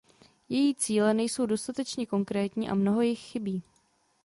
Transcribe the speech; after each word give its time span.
Její 0.49 0.75
cíle 0.75 1.13
nejsou 1.13 1.45
dostatečně 1.45 2.05
konkrétní 2.05 2.69
a 2.69 2.75
mnoho 2.75 3.01
jich 3.01 3.19
chybí. 3.19 3.63